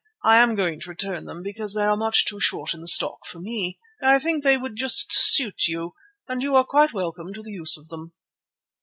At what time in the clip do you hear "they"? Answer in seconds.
1.75-1.83, 4.43-4.57